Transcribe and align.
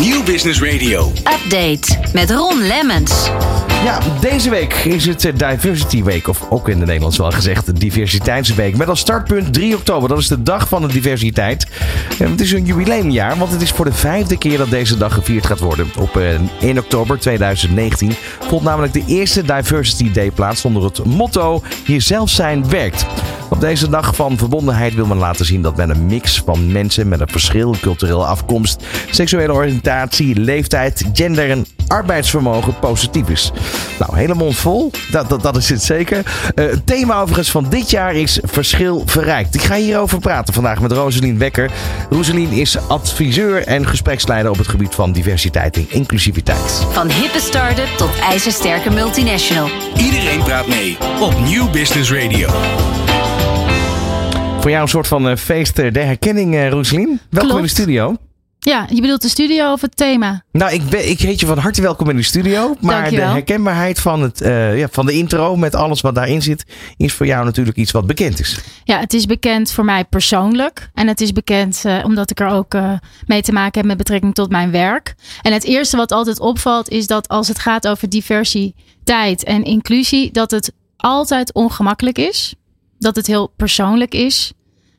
Nieuw 0.00 0.22
Business 0.22 0.62
Radio. 0.62 1.12
Update 1.16 1.98
met 2.12 2.30
Ron 2.30 2.62
Lemmens. 2.62 3.30
Ja, 3.84 4.00
deze 4.20 4.50
week 4.50 4.74
is 4.74 5.06
het 5.06 5.24
eh, 5.24 5.50
Diversity 5.50 6.02
Week, 6.02 6.28
of 6.28 6.50
ook 6.50 6.68
in 6.68 6.76
het 6.76 6.86
Nederlands 6.86 7.18
wel 7.18 7.30
gezegd, 7.30 7.66
de 7.66 7.72
Diversiteitsweek. 7.72 8.76
Met 8.76 8.88
als 8.88 9.00
startpunt 9.00 9.52
3 9.52 9.74
oktober, 9.74 10.08
dat 10.08 10.18
is 10.18 10.28
de 10.28 10.42
dag 10.42 10.68
van 10.68 10.82
de 10.82 10.88
diversiteit. 10.88 11.66
En 12.18 12.30
het 12.30 12.40
is 12.40 12.52
een 12.52 12.64
jubileumjaar, 12.64 13.36
want 13.36 13.52
het 13.52 13.62
is 13.62 13.70
voor 13.70 13.84
de 13.84 13.92
vijfde 13.92 14.38
keer 14.38 14.58
dat 14.58 14.70
deze 14.70 14.96
dag 14.96 15.14
gevierd 15.14 15.46
gaat 15.46 15.60
worden. 15.60 15.90
Op 15.98 16.16
eh, 16.16 16.40
1 16.60 16.78
oktober 16.78 17.18
2019 17.18 18.12
vond 18.40 18.62
namelijk 18.62 18.92
de 18.92 19.04
eerste 19.06 19.42
Diversity 19.42 20.12
Day 20.12 20.30
plaats 20.30 20.64
onder 20.64 20.84
het 20.84 21.04
motto 21.04 21.62
Jezelf 21.84 22.30
zijn 22.30 22.68
werkt. 22.68 23.06
Op 23.54 23.60
deze 23.60 23.88
dag 23.88 24.14
van 24.14 24.38
verbondenheid 24.38 24.94
wil 24.94 25.06
men 25.06 25.16
laten 25.16 25.44
zien 25.44 25.62
dat 25.62 25.76
men 25.76 25.90
een 25.90 26.06
mix 26.06 26.42
van 26.46 26.72
mensen 26.72 27.08
met 27.08 27.20
een 27.20 27.28
verschil, 27.28 27.76
culturele 27.80 28.24
afkomst, 28.24 28.84
seksuele 29.10 29.52
oriëntatie, 29.52 30.40
leeftijd, 30.40 31.04
gender 31.12 31.50
en 31.50 31.66
arbeidsvermogen 31.88 32.78
positief 32.78 33.28
is. 33.28 33.52
Nou, 33.98 34.16
hele 34.16 34.34
mond 34.34 34.56
vol, 34.56 34.90
dat, 35.10 35.28
dat, 35.28 35.42
dat 35.42 35.56
is 35.56 35.68
het 35.68 35.82
zeker. 35.82 36.22
Eh, 36.54 36.66
het 36.66 36.86
thema 36.86 37.20
overigens 37.20 37.50
van 37.50 37.66
dit 37.68 37.90
jaar 37.90 38.14
is 38.14 38.38
verschil 38.42 39.02
verrijkt. 39.06 39.54
Ik 39.54 39.62
ga 39.62 39.74
hierover 39.74 40.18
praten 40.18 40.54
vandaag 40.54 40.80
met 40.80 40.92
Roselien 40.92 41.38
Wekker. 41.38 41.70
Roselien 42.10 42.50
is 42.50 42.88
adviseur 42.88 43.66
en 43.66 43.86
gespreksleider 43.86 44.50
op 44.50 44.58
het 44.58 44.68
gebied 44.68 44.94
van 44.94 45.12
diversiteit 45.12 45.76
en 45.76 45.86
inclusiviteit. 45.88 46.86
Van 46.90 47.10
hippe 47.10 47.40
start-up 47.40 47.88
tot 47.96 48.18
ijzersterke 48.18 48.90
multinational. 48.90 49.68
Iedereen 49.96 50.42
praat 50.42 50.66
mee 50.66 50.96
op 51.20 51.40
Nieuw 51.40 51.70
Business 51.70 52.12
Radio. 52.12 52.48
Voor 54.64 54.72
jou 54.72 54.84
een 54.84 54.90
soort 54.90 55.06
van 55.06 55.28
eh, 55.28 55.36
feest 55.36 55.78
eh, 55.78 55.92
der 55.92 56.04
herkenning, 56.04 56.54
eh, 56.54 56.68
Roselien. 56.68 57.20
Welkom 57.30 57.56
in 57.56 57.62
de 57.62 57.68
studio. 57.68 58.16
Ja, 58.58 58.86
je 58.88 59.00
bedoelt 59.00 59.22
de 59.22 59.28
studio 59.28 59.72
of 59.72 59.80
het 59.80 59.96
thema? 59.96 60.42
Nou, 60.52 60.72
ik, 60.72 60.88
ben, 60.88 61.08
ik 61.08 61.20
heet 61.20 61.40
je 61.40 61.46
van 61.46 61.58
harte 61.58 61.82
welkom 61.82 62.10
in 62.10 62.16
de 62.16 62.22
studio. 62.22 62.74
Maar 62.80 63.00
Dankjewel. 63.00 63.26
de 63.26 63.32
herkenbaarheid 63.32 64.00
van, 64.00 64.22
het, 64.22 64.38
ja, 64.74 64.88
van 64.90 65.06
de 65.06 65.12
intro 65.12 65.56
met 65.56 65.74
alles 65.74 66.00
wat 66.00 66.14
daarin 66.14 66.42
zit, 66.42 66.64
is 66.96 67.12
voor 67.12 67.26
jou 67.26 67.44
natuurlijk 67.44 67.76
iets 67.76 67.90
wat 67.90 68.06
bekend 68.06 68.40
is. 68.40 68.60
Ja, 68.84 68.98
het 68.98 69.14
is 69.14 69.26
bekend 69.26 69.72
voor 69.72 69.84
mij 69.84 70.04
persoonlijk. 70.04 70.90
En 70.94 71.08
het 71.08 71.20
is 71.20 71.32
bekend 71.32 71.84
omdat 72.04 72.30
ik 72.30 72.40
er 72.40 72.48
ook 72.48 72.76
mee 73.26 73.42
te 73.42 73.52
maken 73.52 73.78
heb 73.80 73.88
met 73.88 73.96
betrekking 73.96 74.34
tot 74.34 74.50
mijn 74.50 74.70
werk. 74.70 75.14
En 75.42 75.52
het 75.52 75.64
eerste 75.64 75.96
wat 75.96 76.12
altijd 76.12 76.40
opvalt 76.40 76.88
is 76.88 77.06
dat 77.06 77.28
als 77.28 77.48
het 77.48 77.58
gaat 77.58 77.88
over 77.88 78.08
diversiteit 78.08 79.44
en 79.44 79.64
inclusie, 79.64 80.32
dat 80.32 80.50
het 80.50 80.72
altijd 80.96 81.52
ongemakkelijk 81.52 82.18
is. 82.18 82.54
Dat 83.04 83.16
het 83.16 83.26
heel 83.26 83.52
persoonlijk 83.56 84.14
is. 84.14 84.52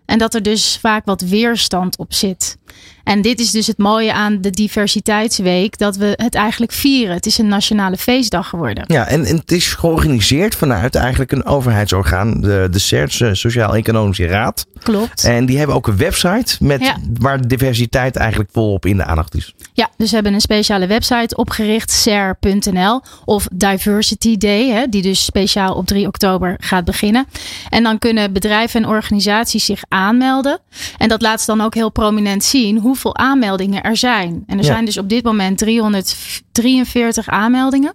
En 0.05 0.17
dat 0.17 0.33
er 0.33 0.43
dus 0.43 0.77
vaak 0.77 1.05
wat 1.05 1.21
weerstand 1.21 1.97
op 1.97 2.13
zit. 2.13 2.57
En 3.03 3.21
dit 3.21 3.39
is 3.39 3.51
dus 3.51 3.67
het 3.67 3.77
mooie 3.77 4.13
aan 4.13 4.41
de 4.41 4.49
Diversiteitsweek, 4.49 5.77
dat 5.77 5.95
we 5.95 6.13
het 6.15 6.35
eigenlijk 6.35 6.71
vieren. 6.71 7.15
Het 7.15 7.25
is 7.25 7.37
een 7.37 7.47
nationale 7.47 7.97
feestdag 7.97 8.49
geworden. 8.49 8.83
Ja, 8.87 9.07
en, 9.07 9.25
en 9.25 9.35
het 9.37 9.51
is 9.51 9.73
georganiseerd 9.73 10.55
vanuit 10.55 10.95
eigenlijk 10.95 11.31
een 11.31 11.45
overheidsorgaan, 11.45 12.41
de, 12.41 12.67
de 12.71 12.79
CERS, 12.79 13.21
eh, 13.21 13.29
Sociaal-Economische 13.33 14.25
Raad. 14.27 14.65
Klopt. 14.83 15.23
En 15.23 15.45
die 15.45 15.57
hebben 15.57 15.75
ook 15.75 15.87
een 15.87 15.97
website 15.97 16.55
met, 16.59 16.81
Ja. 16.81 16.95
waar 17.19 17.47
diversiteit 17.47 18.15
eigenlijk 18.15 18.49
volop 18.53 18.85
in 18.85 18.97
de 18.97 19.03
aandacht 19.03 19.35
is. 19.35 19.53
Ja, 19.73 19.89
dus 19.97 20.07
we 20.09 20.15
hebben 20.15 20.33
een 20.33 20.41
speciale 20.41 20.87
website 20.87 21.35
opgericht, 21.35 21.91
ser.nl 21.91 23.01
of 23.25 23.47
Diversity 23.53 24.37
Day, 24.37 24.69
hè, 24.69 24.87
die 24.87 25.01
dus 25.01 25.25
speciaal 25.25 25.73
op 25.73 25.85
3 25.87 26.07
oktober 26.07 26.55
gaat 26.59 26.85
beginnen. 26.85 27.25
En 27.69 27.83
dan 27.83 27.99
kunnen 27.99 28.33
bedrijven 28.33 28.83
en 28.83 28.89
organisaties 28.89 29.65
zich 29.65 29.81
aanmelden. 29.87 30.59
En 30.97 31.09
dat 31.09 31.21
laat 31.21 31.39
ze 31.39 31.45
dan 31.45 31.61
ook 31.61 31.73
heel 31.73 31.91
prominent 31.91 32.43
zien 32.43 32.64
hoeveel 32.73 33.15
aanmeldingen 33.15 33.83
er 33.83 33.97
zijn. 33.97 34.43
En 34.47 34.57
er 34.57 34.63
Ja. 34.63 34.71
zijn 34.71 34.85
dus 34.85 34.97
op 34.97 35.09
dit 35.09 35.23
moment 35.23 35.57
343 35.57 37.27
aanmeldingen. 37.29 37.93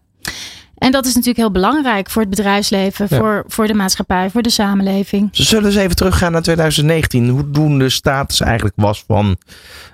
En 0.78 0.92
dat 0.92 1.02
is 1.06 1.10
natuurlijk 1.10 1.38
heel 1.38 1.50
belangrijk 1.50 2.10
voor 2.10 2.22
het 2.22 2.30
bedrijfsleven, 2.30 3.06
Ja. 3.10 3.16
voor, 3.16 3.44
voor 3.46 3.66
de 3.66 3.74
maatschappij, 3.74 4.30
voor 4.30 4.42
de 4.42 4.50
samenleving. 4.50 5.28
Ze 5.32 5.42
zullen 5.42 5.66
eens 5.66 5.76
even 5.76 5.96
teruggaan 5.96 6.32
naar 6.32 6.42
2019. 6.42 7.28
Hoe 7.28 7.50
doen 7.50 7.78
de 7.78 7.88
status 7.90 8.40
eigenlijk 8.40 8.74
was 8.76 9.04
van 9.06 9.36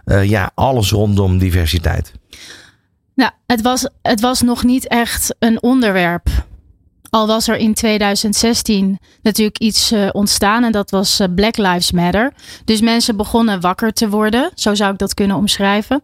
eh, 0.05 0.25
ja, 0.25 0.51
alles 0.55 0.91
rondom 0.91 1.39
diversiteit? 1.39 2.13
Nou, 3.15 3.31
het 3.47 3.61
was, 3.61 3.89
het 4.03 4.21
was 4.21 4.41
nog 4.43 4.65
niet 4.65 4.89
echt 4.89 5.35
een 5.39 5.63
onderwerp. 5.63 6.29
Al 7.11 7.27
was 7.27 7.49
er 7.49 7.57
in 7.57 7.75
2016 7.75 8.99
natuurlijk 9.23 9.59
iets 9.59 9.93
eh, 9.93 10.09
ontstaan 10.13 10.65
en 10.65 10.73
dat 10.73 10.91
was 10.91 11.21
eh, 11.21 11.29
Black 11.35 11.57
Lives 11.57 11.93
Matter. 11.93 12.33
Dus 12.65 12.81
mensen 12.81 13.17
begonnen 13.17 13.61
wakker 13.61 13.93
te 13.93 14.09
worden, 14.09 14.51
zo 14.55 14.75
zou 14.75 14.93
ik 14.93 14.99
dat 14.99 15.15
kunnen 15.15 15.37
omschrijven. 15.37 16.03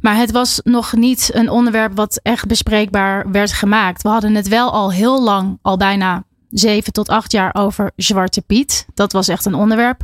Maar 0.00 0.16
het 0.16 0.30
was 0.30 0.60
nog 0.64 0.92
niet 0.92 1.30
een 1.32 1.50
onderwerp 1.50 1.96
wat 1.96 2.20
echt 2.22 2.46
bespreekbaar 2.46 3.30
werd 3.30 3.52
gemaakt. 3.52 4.02
We 4.02 4.08
hadden 4.08 4.34
het 4.34 4.48
wel 4.48 4.70
al 4.70 4.92
heel 4.92 5.22
lang, 5.22 5.58
al 5.62 5.76
bijna 5.76 6.24
zeven 6.50 6.92
tot 6.92 7.08
acht 7.08 7.32
jaar 7.32 7.54
over 7.54 7.90
Zwarte 7.96 8.42
Piet. 8.42 8.86
Dat 8.94 9.12
was 9.12 9.28
echt 9.28 9.44
een 9.44 9.54
onderwerp 9.54 10.02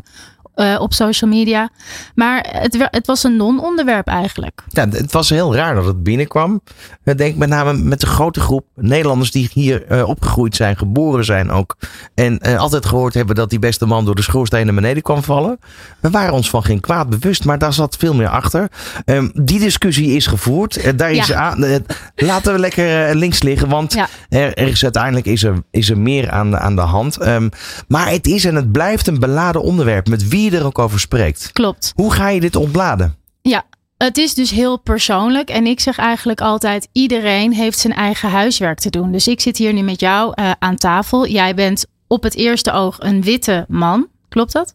eh, 0.57 0.77
op 0.81 0.93
social 0.93 1.31
media. 1.31 1.69
Maar 2.15 2.47
het, 2.51 2.89
het 2.91 3.07
was 3.07 3.23
een 3.25 3.37
non-onderwerp 3.37 4.07
eigenlijk. 4.07 4.63
Ja, 4.69 4.89
het 4.89 5.13
was 5.13 5.31
heel 5.31 5.55
raar 5.55 5.75
dat 5.75 5.85
het 5.85 6.03
binnenkwam. 6.03 6.61
Ik 7.05 7.19
denk 7.19 7.37
met 7.37 7.49
name 7.49 7.73
met 7.73 8.01
de 8.01 8.07
grote 8.07 8.41
groep 8.41 8.65
Nederlanders 8.75 9.31
die 9.31 9.51
hier 9.53 9.87
eh, 9.87 10.09
opgegroeid 10.09 10.57
zijn, 10.57 10.77
geboren 10.77 11.25
zijn 11.25 11.51
ook. 11.51 11.77
En 12.15 12.39
eh, 12.39 12.59
altijd 12.59 12.87
gehoord 12.87 13.15
hebben 13.15 13.35
dat 13.35 13.51
die 13.51 13.59
beste 13.59 13.87
man 13.87 14.05
door 14.05 14.15
de 14.15 14.23
schoorsteen 14.23 14.67
naar 14.67 14.75
beneden 14.75 15.03
kwam 15.03 15.23
vallen. 15.23 15.59
We 16.01 16.11
waren 16.11 16.33
ons 16.35 16.51
van 16.51 16.65
geen 16.65 16.81
kwaad 16.81 17.09
bewust, 17.09 17.45
maar 17.45 17.59
daar 17.59 17.73
zat 17.73 17.97
veel 17.97 18.15
meer 18.15 18.29
achter. 18.29 18.69
Ehm, 19.05 19.29
die 19.35 19.59
discussie 19.59 20.17
is 20.17 20.27
gevoerd. 20.27 20.99
Daar 20.99 21.13
is 21.13 21.27
Ja. 21.27 21.37
aan, 21.41 21.83
laten 22.17 22.53
we 22.53 22.59
lekker 22.59 23.15
links 23.15 23.43
liggen, 23.43 23.69
want 23.69 23.93
Ja. 23.93 24.09
er, 24.29 24.55
er 24.55 24.69
is 24.69 24.83
uiteindelijk 24.83 25.27
is 25.27 25.43
er, 25.45 25.63
is 25.71 25.91
er 25.91 25.99
meer 25.99 26.31
aan, 26.31 26.57
aan 26.59 26.75
de 26.77 26.81
hand. 26.83 27.17
Ehm, 27.19 27.49
maar 27.89 28.11
het 28.11 28.27
is 28.27 28.45
en 28.45 28.55
het 28.55 28.73
blijft 28.73 29.07
een 29.07 29.19
beladen 29.19 29.63
onderwerp 29.63 30.09
met 30.09 30.29
wie 30.29 30.46
je 30.51 30.59
er 30.59 30.65
ook 30.65 30.79
over 30.79 31.01
spreekt. 31.01 31.51
Klopt. 31.53 31.93
Hoe 31.95 32.13
ga 32.13 32.29
je 32.29 32.41
dit 32.41 32.57
ontladen? 32.57 33.17
Ja, 33.43 33.65
het 33.97 34.19
is 34.19 34.35
dus 34.35 34.51
heel 34.51 34.79
persoonlijk. 34.79 35.49
En 35.49 35.67
ik 35.67 35.81
zeg 35.81 35.99
eigenlijk 35.99 36.41
altijd: 36.41 36.89
iedereen 36.93 37.53
heeft 37.53 37.79
zijn 37.79 37.95
eigen 37.95 38.31
huiswerk 38.31 38.79
te 38.79 38.91
doen. 38.91 39.13
Dus 39.13 39.29
ik 39.29 39.41
zit 39.41 39.57
hier 39.57 39.73
nu 39.73 39.83
met 39.83 40.01
jou 40.01 40.33
eh, 40.35 40.51
aan 40.59 40.77
tafel. 40.77 41.27
Jij 41.27 41.55
bent 41.55 41.87
op 42.07 42.23
het 42.23 42.35
eerste 42.35 42.73
oog 42.73 42.97
een 42.99 43.23
witte 43.23 43.65
man. 43.69 44.07
Klopt 44.29 44.53
dat? 44.53 44.75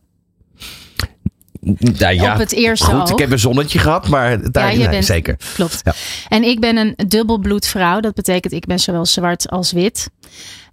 Ja, 1.94 2.10
ja. 2.10 2.34
Op 2.34 2.40
het 2.40 2.52
eerste 2.52 2.86
Goed, 2.86 3.02
oog. 3.02 3.12
ik 3.12 3.20
heb 3.20 3.32
een 3.32 3.40
zonnetje 3.40 3.80
gehad, 3.80 4.08
maar 4.08 4.52
daar 4.52 4.78
Ja, 4.78 4.90
bent- 4.90 5.06
zeker. 5.06 5.38
Klopt. 5.54 5.80
Ja. 5.84 5.94
En 6.28 6.44
ik 6.44 6.60
ben 6.60 6.78
een 6.78 6.94
dubbelbloed 7.08 7.66
vrouw. 7.68 8.00
Dat 8.00 8.14
betekent 8.14 8.54
ik 8.54 8.66
ben 8.66 8.80
zowel 8.80 9.06
zwart 9.06 9.50
als 9.50 9.72
wit. 9.72 10.10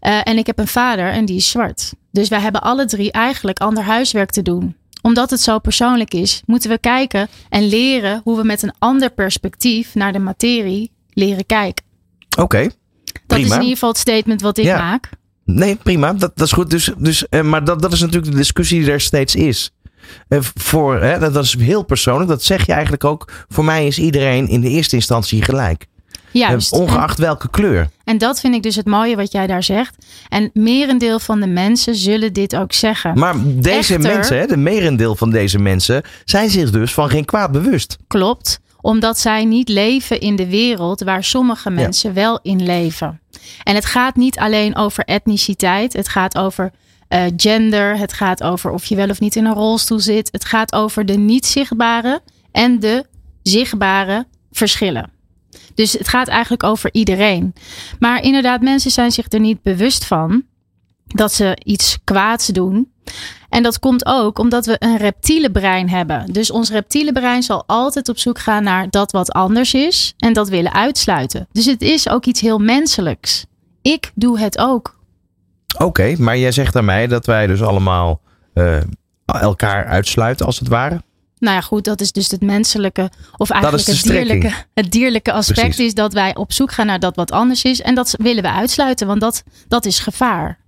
Eh, 0.01 0.21
en 0.25 0.39
ik 0.39 0.47
heb 0.47 0.59
een 0.59 0.67
vader 0.69 1.11
en 1.11 1.25
die 1.25 1.37
is 1.37 1.51
zwart. 1.51 1.93
Dus 2.13 2.29
wij 2.29 2.41
hebben 2.41 2.63
alle 2.63 2.87
drie 2.87 3.13
eigenlijk 3.13 3.59
ander 3.59 3.85
huiswerk 3.85 4.31
te 4.31 4.43
doen. 4.43 4.77
Omdat 5.09 5.31
het 5.31 5.41
zo 5.41 5.59
persoonlijk 5.59 6.15
is, 6.15 6.43
moeten 6.47 6.71
we 6.71 6.79
kijken 6.79 7.29
en 7.49 7.69
leren 7.69 8.21
hoe 8.25 8.37
we 8.37 8.45
met 8.45 8.63
een 8.63 8.73
ander 8.79 9.11
perspectief 9.11 9.95
naar 9.95 10.13
de 10.13 10.19
materie 10.19 10.91
leren 11.13 11.47
kijken. 11.47 11.85
Oké, 12.39 12.69
Dat 13.27 13.39
is 13.39 13.45
in 13.45 13.53
ieder 13.53 13.69
geval 13.69 13.89
het 13.89 13.99
statement 13.99 14.41
wat 14.41 14.59
ik 14.59 14.65
Ja. 14.65 14.79
maak. 14.79 15.11
Nee, 15.45 15.77
prima. 15.77 16.13
Dat, 16.13 16.37
dat 16.37 16.47
is 16.47 16.53
goed. 16.53 16.71
Dus, 16.71 16.91
dus, 16.99 17.29
eh, 17.29 17.41
maar 17.43 17.65
dat, 17.65 17.83
dat 17.83 17.93
is 17.93 18.01
natuurlijk 18.01 18.31
de 18.33 18.37
discussie 18.37 18.81
die 18.81 18.91
er 18.91 19.01
steeds 19.01 19.35
is. 19.35 19.71
Eh, 20.29 20.39
voor, 20.55 21.01
hè, 21.01 21.19
dat, 21.19 21.35
dat 21.35 21.45
is 21.45 21.57
heel 21.59 21.83
persoonlijk. 21.83 22.29
Dat 22.29 22.43
zeg 22.43 22.67
je 22.67 22.73
eigenlijk 22.73 23.05
ook. 23.05 23.31
Voor 23.49 23.65
mij 23.65 23.87
is 23.87 23.99
iedereen 23.99 24.49
in 24.49 24.61
de 24.61 24.69
eerste 24.69 24.97
instantie 24.97 25.43
gelijk. 25.43 25.87
Juist. 26.33 26.73
Eh, 26.73 26.81
ongeacht 26.81 27.19
welke 27.19 27.51
kleur. 27.51 27.89
En, 28.05 28.19
dat 28.19 28.41
vind 28.41 28.55
ik 28.55 28.63
dus 28.63 28.77
het 28.77 28.87
mooie 28.87 29.17
wat 29.17 29.33
jij 29.33 29.47
daar 29.47 29.63
zegt. 29.63 29.97
En 30.29 30.51
merendeel 30.53 31.19
van 31.19 31.41
de 31.41 31.47
mensen 31.47 31.95
zullen 31.95 32.33
dit 32.33 32.57
ook 32.57 32.73
zeggen. 32.73 33.19
Maar 33.19 33.35
deze 33.45 33.95
Echter- 33.95 34.01
mensen, 34.01 34.39
hè, 34.39 34.47
de 34.47 34.57
merendeel 34.57 35.15
van 35.15 35.31
deze 35.31 35.59
mensen, 35.59 36.03
zijn 36.25 36.51
zich 36.51 36.71
dus 36.71 36.95
van 36.95 37.11
geen 37.11 37.25
kwaad 37.25 37.53
bewust. 37.53 37.97
Klopt, 38.07 38.61
omdat 38.81 39.19
zij 39.19 39.45
niet 39.45 39.69
leven 39.69 40.21
in 40.21 40.37
de 40.37 40.49
wereld 40.49 41.03
waar 41.03 41.25
sommige 41.25 41.71
mensen 41.71 42.15
wel 42.15 42.39
in 42.43 42.63
leven. 42.65 43.21
En 43.63 43.75
het 43.75 43.85
gaat 43.85 44.17
niet 44.17 44.39
alleen 44.39 44.77
over 44.77 45.05
etniciteit, 45.05 45.93
het 45.93 46.09
gaat 46.09 46.39
over 46.39 46.71
eh, 47.09 47.25
gender, 47.37 47.99
het 47.99 48.13
gaat 48.13 48.43
over 48.43 48.71
of 48.71 48.85
je 48.85 48.97
wel 48.97 49.09
of 49.09 49.21
niet 49.21 49.37
in 49.37 49.45
een 49.45 49.55
rolstoel 49.55 50.01
zit. 50.01 50.29
Het 50.33 50.45
gaat 50.45 50.75
over 50.75 51.07
de 51.07 51.17
niet 51.17 51.47
zichtbare 51.47 52.21
en 52.53 52.81
de 52.81 53.05
zichtbare 53.43 54.27
verschillen. 54.53 55.11
Dus 55.79 55.93
het 55.93 56.09
gaat 56.09 56.29
eigenlijk 56.29 56.63
over 56.63 56.91
iedereen. 56.93 57.55
Maar 57.99 58.23
inderdaad, 58.23 58.61
mensen 58.61 58.91
zijn 58.91 59.11
zich 59.11 59.25
er 59.29 59.41
niet 59.41 59.63
bewust 59.63 60.05
van 60.05 60.43
dat 61.07 61.33
ze 61.33 61.59
iets 61.65 61.99
kwaads 62.05 62.47
doen. 62.47 62.93
En 63.49 63.63
dat 63.63 63.79
komt 63.79 64.07
ook 64.07 64.39
omdat 64.39 64.67
we 64.67 64.77
een 64.79 64.97
reptiele 64.97 65.51
brein 65.51 65.89
hebben. 65.89 66.33
Dus 66.33 66.51
ons 66.51 66.71
reptiele 66.71 67.13
brein 67.13 67.43
zal 67.43 67.65
altijd 67.67 68.09
op 68.09 68.19
zoek 68.19 68.39
gaan 68.39 68.63
naar 68.63 68.91
dat 68.91 69.13
wat 69.13 69.33
anders 69.33 69.75
is 69.75 70.15
en 70.17 70.33
dat 70.33 70.49
willen 70.49 70.73
uitsluiten. 70.75 71.49
Dus 71.53 71.65
het 71.65 71.83
is 71.83 72.09
ook 72.09 72.25
iets 72.25 72.41
heel 72.41 72.59
menselijks. 72.59 73.47
Ik 73.83 74.11
doe 74.15 74.39
het 74.39 74.59
ook. 74.59 74.99
Oké, 75.79 76.15
maar 76.19 76.39
jij 76.39 76.53
zegt 76.53 76.77
aan 76.77 76.85
mij 76.85 77.07
dat 77.07 77.27
wij 77.27 77.47
dus 77.47 77.63
allemaal 77.63 78.21
eh, 78.55 78.81
elkaar 79.25 79.87
uitsluiten 79.87 80.47
als 80.47 80.59
het 80.59 80.69
ware. 80.69 81.03
Nou 81.41 81.55
ja, 81.55 81.61
goed, 81.61 81.85
dat 81.85 82.01
is 82.01 82.13
dus 82.13 82.31
het 82.31 82.41
menselijke 82.43 83.11
of 83.37 83.51
eigenlijk 83.51 83.87
het 83.87 84.03
dierlijke, 84.03 84.53
het 84.75 84.91
dierlijke 84.93 85.33
aspect 85.33 85.61
Precies. 85.61 85.87
is 85.87 85.95
dat 85.95 86.13
wij 86.13 86.35
op 86.37 86.53
zoek 86.53 86.73
gaan 86.73 86.87
naar 86.87 87.01
dat 87.01 87.17
wat 87.17 87.31
anders 87.33 87.63
is. 87.65 87.81
En 87.81 87.95
dat 87.95 88.15
willen 88.19 88.43
we 88.43 88.51
uitsluiten, 88.51 89.07
want 89.07 89.21
dat, 89.21 89.43
dat 89.69 89.87
is 89.87 89.99
gevaar. 89.99 90.59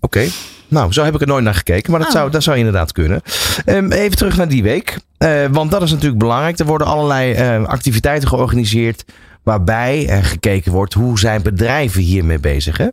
Oké. 0.00 0.28
Nou, 0.68 0.92
zo 0.92 1.04
heb 1.04 1.14
ik 1.14 1.20
er 1.20 1.26
nooit 1.26 1.44
naar 1.44 1.54
gekeken, 1.54 1.90
maar 1.90 2.00
dat, 2.00 2.08
Oh. 2.08 2.14
zou, 2.14 2.30
dat 2.30 2.42
zou 2.42 2.56
inderdaad 2.56 2.92
kunnen. 2.92 3.20
Ehm, 3.64 3.92
even 3.92 4.16
terug 4.16 4.36
naar 4.36 4.48
die 4.48 4.62
week. 4.62 4.98
Eh, 5.18 5.44
want 5.50 5.70
dat 5.70 5.82
is 5.82 5.90
natuurlijk 5.90 6.18
belangrijk. 6.18 6.58
Er 6.58 6.66
worden 6.66 6.86
allerlei 6.86 7.32
eh, 7.32 7.64
activiteiten 7.64 8.28
georganiseerd 8.28 9.04
waarbij 9.42 10.08
er 10.08 10.24
gekeken 10.24 10.72
wordt 10.72 10.94
hoe 10.94 11.18
zijn 11.18 11.42
bedrijven 11.42 12.02
hiermee 12.02 12.38
bezig. 12.38 12.76
Hè? 12.76 12.88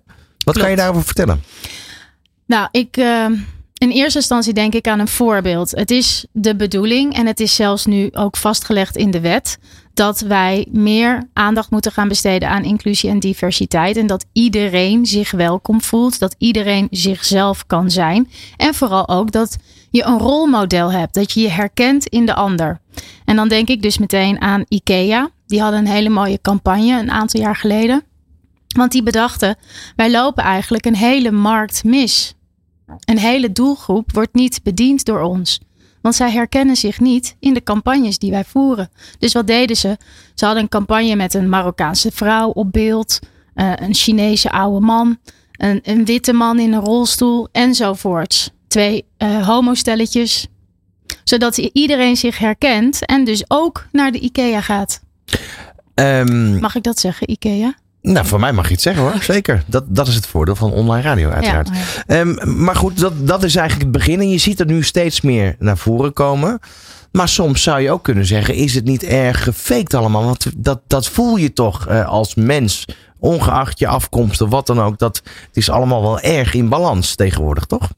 Wat 0.45 0.57
kan 0.57 0.69
je 0.69 0.75
daarover 0.75 1.03
vertellen? 1.03 1.43
Nou, 2.45 2.67
ik, 2.71 2.97
eh, 2.97 3.25
in 3.83 3.89
eerste 3.89 4.18
instantie 4.18 4.53
denk 4.53 4.74
ik 4.74 4.88
aan 4.88 5.00
een 5.00 5.07
voorbeeld. 5.07 5.71
Het 5.71 5.91
is 5.91 6.25
de 6.31 6.56
bedoeling 6.56 7.13
en 7.15 7.25
het 7.25 7.39
is 7.39 7.56
zelfs 7.56 7.85
nu 7.85 8.09
ook 8.12 8.38
vastgelegd 8.38 8.95
in 8.95 9.12
de 9.12 9.19
wet 9.19 9.57
dat 9.94 10.19
wij 10.19 10.68
meer 10.71 11.30
aandacht 11.33 11.71
moeten 11.71 11.91
gaan 11.91 12.07
besteden 12.07 12.50
aan 12.50 12.63
inclusie 12.63 13.09
en 13.09 13.19
diversiteit 13.19 13.97
en 13.97 14.07
dat 14.07 14.25
iedereen 14.33 15.06
zich 15.06 15.31
welkom 15.31 15.81
voelt, 15.81 16.19
dat 16.19 16.35
iedereen 16.38 16.88
zichzelf 16.91 17.65
kan 17.68 17.91
zijn 17.91 18.30
en 18.57 18.74
vooral 18.74 19.09
ook 19.09 19.31
dat 19.31 19.57
je 19.91 20.03
een 20.03 20.19
rolmodel 20.19 20.91
hebt, 20.91 21.13
dat 21.13 21.31
je 21.31 21.41
je 21.41 21.50
herkent 21.50 22.07
in 22.07 22.25
de 22.25 22.33
ander. 22.33 22.79
En 23.25 23.36
dan 23.36 23.47
denk 23.47 23.68
ik 23.68 23.81
dus 23.81 23.97
meteen 23.97 24.41
aan 24.41 24.65
IKEA. 24.68 25.29
Die 25.47 25.62
hadden 25.62 25.79
een 25.79 25.88
hele 25.88 26.09
mooie 26.09 26.41
campagne 26.41 27.00
een 27.00 27.12
aantal 27.12 27.41
jaar 27.41 27.56
geleden. 27.56 28.03
Want 28.68 28.91
die 28.91 29.03
bedachten, 29.03 29.57
wij 29.95 30.12
lopen 30.12 30.44
eigenlijk 30.44 30.86
een 30.86 30.95
hele 30.95 31.31
markt 31.31 31.83
mis. 31.83 32.33
Een 33.06 33.18
hele 33.19 33.51
doelgroep 33.51 34.12
wordt 34.13 34.33
niet 34.33 34.59
bediend 34.63 35.06
door 35.06 35.21
ons. 35.21 35.59
Want 36.01 36.15
zij 36.15 36.31
herkennen 36.31 36.75
zich 36.75 37.00
niet 37.00 37.35
in 37.39 37.53
de 37.53 37.63
campagnes 37.63 38.18
die 38.18 38.31
wij 38.31 38.44
voeren. 38.44 38.89
Dus 39.19 39.33
wat 39.33 39.47
deden 39.47 39.75
ze? 39.75 39.97
Ze 40.33 40.45
hadden 40.45 40.63
een 40.63 40.69
campagne 40.69 41.15
met 41.15 41.33
een 41.33 41.50
Marokkaanse 41.50 42.12
vrouw 42.12 42.50
op 42.50 42.71
beeld, 42.71 43.19
eh, 43.53 43.71
een 43.75 43.94
Chinese 43.94 44.51
oude 44.51 44.85
man, 44.85 45.18
een, 45.51 45.80
een 45.83 46.06
witte 46.06 46.33
man 46.33 46.59
in 46.59 46.74
een 46.74 46.81
rolstoel 46.81 47.47
enzovoorts. 47.51 48.50
Twee 48.68 49.06
eh 49.18 49.47
homostelletjes. 49.47 50.47
Zodat 51.24 51.57
iedereen 51.57 52.18
zich 52.18 52.38
herkent 52.38 53.06
en 53.06 53.24
dus 53.24 53.44
ook 53.47 53.88
naar 53.91 54.12
de 54.12 54.19
IKEA 54.19 54.62
gaat. 54.62 55.01
Ehm, 55.94 56.59
Mag 56.59 56.75
ik 56.75 56.83
dat 56.83 57.00
zeggen, 57.00 57.31
IKEA? 57.31 57.75
Nou, 58.11 58.25
voor 58.25 58.39
mij 58.39 58.53
mag 58.53 58.65
je 58.67 58.71
het 58.71 58.81
zeggen 58.81 59.03
hoor. 59.03 59.23
Zeker. 59.33 59.63
Dat, 59.65 59.83
dat 59.88 60.07
is 60.07 60.15
het 60.15 60.27
voordeel 60.27 60.55
van 60.55 60.71
online 60.71 61.01
radio 61.01 61.29
uiteraard. 61.29 61.69
Ja, 61.73 62.03
Ehm, 62.05 62.63
maar 62.63 62.75
goed, 62.75 63.00
dat, 63.00 63.27
dat 63.27 63.44
is 63.44 63.55
eigenlijk 63.55 63.91
het 63.91 64.03
begin. 64.03 64.19
En 64.19 64.29
je 64.29 64.38
ziet 64.38 64.59
er 64.59 64.65
nu 64.65 64.83
steeds 64.83 65.21
meer 65.21 65.55
naar 65.59 65.77
voren 65.77 66.13
komen. 66.13 66.59
Maar 67.11 67.29
soms 67.29 67.63
zou 67.63 67.81
je 67.81 67.91
ook 67.91 68.03
kunnen 68.03 68.25
zeggen, 68.25 68.55
is 68.55 68.75
het 68.75 68.85
niet 68.85 69.03
erg 69.03 69.44
gefaked 69.44 69.94
allemaal? 69.94 70.23
Want 70.23 70.45
dat, 70.55 70.81
dat 70.88 71.07
voel 71.07 71.35
je 71.35 71.53
toch 71.53 71.88
eh, 71.88 72.07
als 72.07 72.35
mens, 72.35 72.85
ongeacht 73.19 73.79
je 73.79 73.88
afkomst 73.88 74.41
of 74.41 74.50
wat 74.50 74.67
dan 74.67 74.81
ook. 74.81 74.97
Dat, 74.97 75.21
het 75.47 75.57
is 75.57 75.69
allemaal 75.69 76.01
wel 76.01 76.19
erg 76.19 76.53
in 76.53 76.69
balans 76.69 77.15
tegenwoordig, 77.15 77.65
toch? 77.65 77.89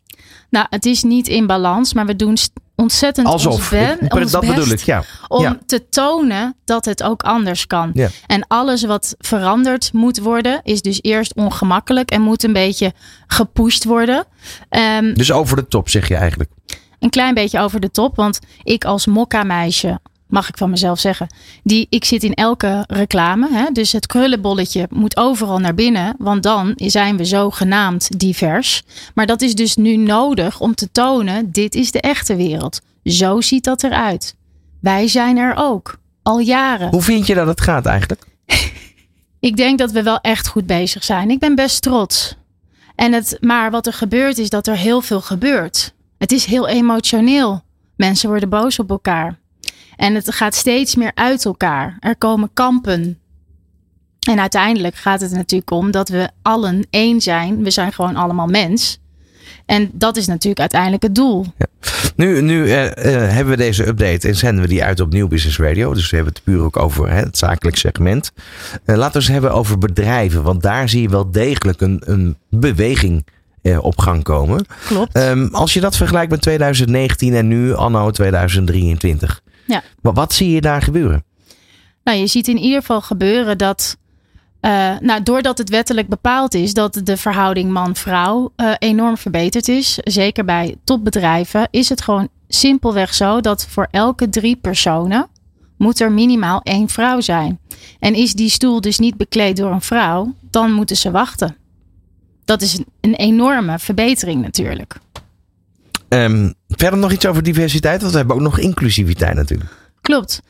Nou, 0.50 0.66
het 0.70 0.86
is 0.86 1.04
niet 1.04 1.28
in 1.28 1.48
balans, 1.48 1.94
maar 1.94 2.06
we 2.06 2.16
doen 2.16 2.38
ontzettend 2.76 3.28
Alsof. 3.28 3.70
ben, 3.70 3.98
Ik- 4.02 4.14
ons 4.14 4.32
dat 4.32 4.42
best 4.42 4.54
bedoel 4.56 4.72
ik, 4.74 4.80
ja. 4.80 5.04
om 5.28 5.42
Ja. 5.42 5.58
te 5.66 5.90
tonen 5.90 6.56
dat 6.66 6.86
het 6.86 7.04
ook 7.04 7.24
anders 7.24 7.68
kan. 7.68 7.92
Ja. 7.94 8.10
En 8.28 8.48
alles 8.48 8.84
wat 8.84 9.16
veranderd 9.18 9.94
moet 9.94 10.20
worden, 10.20 10.60
is 10.64 10.82
dus 10.82 11.00
eerst 11.02 11.34
ongemakkelijk 11.36 12.10
en 12.12 12.22
moet 12.22 12.44
een 12.44 12.54
beetje 12.54 12.94
gepusht 13.28 13.84
worden. 13.84 14.26
Ehm, 14.70 15.14
Dus 15.14 15.32
over 15.32 15.56
de 15.56 15.68
top 15.68 15.90
zeg 15.90 16.08
je 16.08 16.16
eigenlijk. 16.16 16.50
een 17.00 17.10
klein 17.10 17.34
beetje 17.34 17.60
over 17.60 17.80
de 17.80 17.92
top, 17.92 18.16
want 18.16 18.40
ik 18.64 18.86
als 18.86 19.06
mokka-meisje, 19.06 20.00
mag 20.36 20.50
ik 20.50 20.58
van 20.58 20.70
mezelf 20.70 21.00
zeggen, 21.00 21.28
die, 21.64 21.88
ik 21.90 22.06
zit 22.06 22.24
in 22.24 22.34
elke 22.34 22.84
reclame. 22.88 23.50
Hè, 23.52 23.72
dus 23.72 23.92
het 23.92 24.06
krullenbolletje 24.06 24.88
moet 24.90 25.18
overal 25.18 25.60
naar 25.60 25.74
binnen, 25.74 26.16
want 26.18 26.44
dan 26.44 26.74
zijn 26.76 27.18
we 27.18 27.26
zogenaamd 27.26 28.20
divers. 28.20 28.84
Maar 29.14 29.26
dat 29.26 29.42
is 29.42 29.56
dus 29.56 29.76
nu 29.76 29.96
nodig 29.96 30.60
om 30.60 30.76
te 30.76 30.92
tonen, 30.92 31.52
dit 31.52 31.76
is 31.76 31.92
de 31.92 32.02
echte 32.02 32.36
wereld. 32.36 32.82
Zo 33.04 33.42
ziet 33.42 33.64
dat 33.64 33.84
eruit. 33.84 34.36
Wij 34.82 35.08
zijn 35.08 35.38
er 35.38 35.54
ook, 35.58 35.98
al 36.24 36.40
jaren. 36.40 36.90
Hoe 36.90 37.02
vind 37.02 37.28
je 37.28 37.36
dat 37.36 37.48
het 37.48 37.62
gaat 37.62 37.86
eigenlijk? 37.86 38.24
Ik 39.40 39.58
denk 39.58 39.78
dat 39.78 39.92
we 39.92 40.04
wel 40.04 40.20
echt 40.20 40.48
goed 40.48 40.66
bezig 40.66 41.04
zijn. 41.04 41.30
Ik 41.30 41.40
ben 41.40 41.56
best 41.56 41.82
trots. 41.82 42.36
En 42.96 43.14
het, 43.14 43.38
maar 43.42 43.72
wat 43.72 43.88
er 43.88 43.94
gebeurt 43.94 44.38
is 44.38 44.50
dat 44.50 44.68
er 44.68 44.78
heel 44.78 45.02
veel 45.02 45.22
gebeurt. 45.22 45.94
Het 46.18 46.32
is 46.32 46.46
heel 46.46 46.68
emotioneel. 46.68 47.64
Mensen 47.96 48.30
worden 48.30 48.50
boos 48.50 48.80
op 48.80 48.90
elkaar. 48.90 49.44
En 49.96 50.16
het 50.16 50.34
gaat 50.34 50.56
steeds 50.56 50.96
meer 50.96 51.12
uit 51.14 51.46
elkaar. 51.46 51.98
Er 52.00 52.18
komen 52.18 52.50
kampen. 52.54 53.20
En 54.30 54.40
uiteindelijk 54.40 54.96
gaat 54.96 55.22
het 55.22 55.32
natuurlijk 55.32 55.72
om 55.72 55.92
dat 55.92 56.10
we 56.10 56.30
allen 56.42 56.88
één 56.90 57.22
zijn. 57.22 57.64
We 57.64 57.70
zijn 57.72 57.94
gewoon 57.94 58.16
allemaal 58.16 58.48
mens. 58.48 59.00
En 59.66 59.90
dat 59.94 60.18
is 60.18 60.28
natuurlijk 60.28 60.60
uiteindelijk 60.60 61.04
het 61.04 61.16
doel. 61.16 61.46
Nu, 62.16 62.42
nu 62.42 62.70
eh, 62.70 62.86
eh, 62.86 63.32
hebben 63.32 63.58
we 63.58 63.64
deze 63.64 63.88
update 63.88 64.28
en 64.28 64.36
zenden 64.36 64.64
we 64.64 64.70
die 64.70 64.84
uit 64.84 65.00
op 65.00 65.12
Nieuw 65.12 65.28
Business 65.28 65.58
Radio. 65.58 65.94
Dus 65.94 66.10
we 66.10 66.16
hebben 66.16 66.34
het 66.34 66.44
puur 66.44 66.62
ook 66.62 66.78
over 66.78 67.10
hè, 67.10 67.20
het 67.20 67.38
zakelijk 67.38 67.78
segment. 67.78 68.32
Eh, 68.86 68.96
laten 68.96 69.14
we 69.14 69.20
eens 69.20 69.28
hebben 69.28 69.54
over 69.54 69.78
bedrijven. 69.78 70.44
Want 70.44 70.62
daar 70.62 70.90
zie 70.90 71.02
je 71.02 71.10
wel 71.10 71.32
degelijk 71.32 71.82
een, 71.82 72.02
een 72.06 72.38
beweging 72.50 73.26
op 73.80 73.98
gang 73.98 74.24
komen. 74.24 74.66
Klopt. 74.86 75.14
Ehm, 75.14 75.48
als 75.52 75.74
je 75.74 75.80
dat 75.80 75.98
vergelijkt 75.98 76.32
met 76.32 76.42
2019 76.42 77.34
en 77.34 77.48
nu 77.48 77.74
anno 77.74 78.12
2023. 78.12 79.42
Ja. 79.66 79.84
Maar 80.02 80.14
wat 80.14 80.34
zie 80.34 80.50
je 80.50 80.62
daar 80.62 80.82
gebeuren? 80.82 81.24
Nou, 82.04 82.18
je 82.18 82.28
ziet 82.28 82.48
in 82.48 82.58
ieder 82.58 82.80
geval 82.80 83.02
gebeuren 83.02 83.58
dat. 83.58 83.98
eh, 84.60 85.00
nou, 85.00 85.24
doordat 85.24 85.58
het 85.58 85.70
wettelijk 85.70 86.08
bepaald 86.08 86.54
is 86.54 86.74
dat 86.74 87.02
de 87.04 87.18
verhouding 87.18 87.72
man-vrouw 87.72 88.52
eh, 88.56 88.74
enorm 88.80 89.18
verbeterd 89.18 89.68
is, 89.68 89.98
zeker 90.04 90.46
bij 90.46 90.76
topbedrijven, 90.84 91.68
is 91.72 91.90
het 91.90 92.02
gewoon 92.02 92.30
simpelweg 92.48 93.14
zo 93.14 93.42
dat 93.42 93.68
voor 93.70 93.88
elke 93.92 94.30
drie 94.30 94.56
personen 94.56 95.28
moet 95.78 96.00
er 96.00 96.12
minimaal 96.12 96.62
één 96.62 96.90
vrouw 96.90 97.22
zijn. 97.22 97.60
En 98.00 98.14
is 98.14 98.34
die 98.34 98.50
stoel 98.50 98.82
dus 98.82 99.00
niet 99.00 99.18
bekleed 99.18 99.58
door 99.58 99.72
een 99.72 99.82
vrouw, 99.82 100.34
dan 100.50 100.72
moeten 100.72 100.98
ze 100.98 101.12
wachten. 101.12 101.56
Dat 102.46 102.62
is 102.62 102.78
een, 102.78 102.86
een 103.02 103.16
enorme 103.16 103.80
verbetering 103.80 104.42
natuurlijk. 104.42 104.96
Ehm, 106.10 106.52
verder 106.68 107.00
nog 107.00 107.12
iets 107.12 107.26
over 107.26 107.44
diversiteit, 107.44 108.00
want 108.00 108.12
we 108.12 108.18
hebben 108.18 108.36
ook 108.36 108.42
nog 108.42 108.60
inclusiviteit 108.60 109.36
natuurlijk. 109.36 109.70
Klopt. 110.02 110.42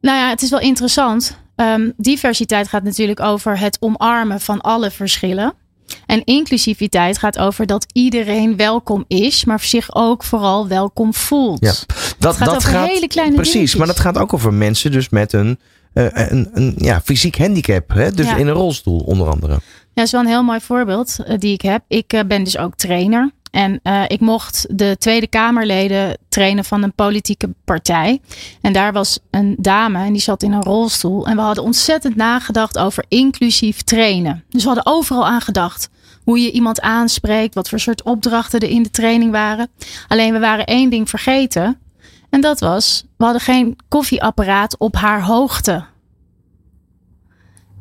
Nou 0.00 0.18
ja, 0.18 0.28
het 0.28 0.42
is 0.42 0.50
wel 0.50 0.60
interessant. 0.60 1.38
Ehm, 1.56 1.90
diversiteit 1.96 2.68
gaat 2.68 2.82
natuurlijk 2.82 3.20
over 3.20 3.58
het 3.58 3.76
omarmen 3.80 4.40
van 4.40 4.60
alle 4.60 4.90
verschillen. 4.90 5.54
En 6.06 6.24
inclusiviteit 6.24 7.18
gaat 7.18 7.38
over 7.38 7.66
dat 7.66 7.86
iedereen 7.92 8.56
welkom 8.56 9.04
is, 9.08 9.44
maar 9.44 9.60
zich 9.60 9.94
ook 9.94 10.24
vooral 10.24 10.68
welkom 10.68 11.14
voelt. 11.14 11.64
Ja. 11.64 11.72
Dat, 12.18 12.36
gaat 12.36 12.54
over 12.56 12.80
hele 12.80 13.06
kleine 13.06 13.34
Precies, 13.34 13.52
dingetjes. 13.52 13.78
maar 13.78 13.86
dat 13.86 14.00
gaat 14.00 14.18
ook 14.18 14.32
over 14.32 14.54
mensen 14.54 14.90
dus 14.92 15.08
met 15.08 15.32
een, 15.32 15.58
eh, 15.92 16.06
een, 16.12 16.50
een 16.52 16.74
ja, 16.76 17.00
fysiek 17.00 17.38
handicap. 17.38 17.88
Hè? 17.88 18.10
Dus 18.10 18.26
Ja. 18.26 18.36
in 18.36 18.46
een 18.46 18.54
rolstoel 18.54 18.98
onder 19.00 19.28
andere. 19.28 19.52
Ja, 19.52 19.60
dat 19.94 20.04
is 20.04 20.10
wel 20.12 20.20
een 20.20 20.26
heel 20.26 20.42
mooi 20.42 20.60
voorbeeld 20.60 21.18
eh, 21.26 21.38
die 21.38 21.52
ik 21.52 21.62
heb. 21.62 21.82
Ik 21.88 22.12
eh, 22.12 22.20
ben 22.26 22.44
dus 22.44 22.58
ook 22.58 22.76
trainer. 22.76 23.30
En 23.52 23.80
eh, 23.82 24.02
ik 24.06 24.20
mocht 24.20 24.66
de 24.70 24.96
Tweede 24.98 25.26
Kamerleden 25.26 26.18
trainen 26.28 26.64
van 26.64 26.82
een 26.82 26.94
politieke 26.94 27.54
partij. 27.64 28.20
En 28.60 28.72
daar 28.72 28.92
was 28.92 29.18
een 29.30 29.56
dame 29.58 30.04
en 30.04 30.12
die 30.12 30.22
zat 30.22 30.42
in 30.42 30.52
een 30.52 30.62
rolstoel. 30.62 31.26
En 31.26 31.36
we 31.36 31.42
hadden 31.42 31.64
ontzettend 31.64 32.16
nagedacht 32.16 32.78
over 32.78 33.04
inclusief 33.08 33.82
trainen. 33.82 34.44
Dus 34.48 34.62
we 34.62 34.68
hadden 34.68 34.92
overal 34.92 35.26
aan 35.26 35.40
gedacht. 35.40 35.88
Hoe 36.24 36.40
je 36.40 36.50
iemand 36.50 36.80
aanspreekt, 36.80 37.54
wat 37.54 37.68
voor 37.68 37.80
soort 37.80 38.02
opdrachten 38.02 38.60
er 38.60 38.68
in 38.68 38.82
de 38.82 38.90
training 38.90 39.30
waren. 39.30 39.68
Alleen 40.08 40.32
we 40.32 40.38
waren 40.38 40.66
één 40.66 40.90
ding 40.90 41.08
vergeten. 41.08 41.78
En 42.30 42.40
dat 42.40 42.60
was, 42.60 43.04
we 43.16 43.24
hadden 43.24 43.42
geen 43.42 43.76
koffieapparaat 43.88 44.78
op 44.78 44.96
haar 44.96 45.22
hoogte. 45.22 45.84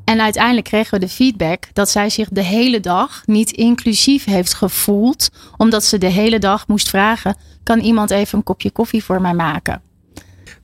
En 0.04 0.22
uiteindelijk 0.22 0.66
kregen 0.66 0.94
we 1.00 1.06
de 1.06 1.12
feedback 1.12 1.68
dat 1.74 1.90
zij 1.90 2.10
zich 2.10 2.30
de 2.30 2.44
hele 2.44 2.80
dag 2.80 3.22
niet 3.26 3.52
inclusief 3.52 4.26
heeft 4.26 4.54
gevoeld, 4.54 5.30
omdat 5.58 5.84
ze 5.84 5.98
de 5.98 6.10
hele 6.10 6.40
dag 6.40 6.68
moest 6.68 6.90
vragen: 6.90 7.36
kan 7.64 7.80
iemand 7.80 8.12
even 8.12 8.38
een 8.38 8.44
kopje 8.44 8.72
koffie 8.72 9.04
voor 9.04 9.22
mij 9.22 9.34
maken? 9.34 9.82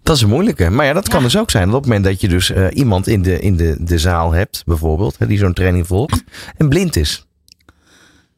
Dat 0.04 0.16
is 0.16 0.22
een 0.22 0.30
moeilijke. 0.30 0.70
Maar 0.70 0.86
ja, 0.86 0.94
dat 0.94 1.08
kan 1.10 1.20
Ja. 1.20 1.26
dus 1.26 1.38
ook 1.38 1.52
zijn. 1.52 1.66
Dat 1.66 1.76
op 1.76 1.82
het 1.82 1.90
moment 1.90 2.10
dat 2.10 2.22
je 2.22 2.28
dus 2.28 2.52
eh, 2.52 2.68
iemand 2.74 3.08
in, 3.08 3.22
de, 3.22 3.40
in 3.40 3.58
de, 3.58 3.76
de 3.80 3.98
zaal 4.00 4.32
hebt, 4.32 4.64
bijvoorbeeld, 4.66 5.16
hè, 5.18 5.28
die 5.28 5.38
zo'n 5.38 5.54
training 5.54 5.88
volgt, 5.88 6.24
en 6.58 6.70
blind 6.70 6.96
is. 6.96 7.26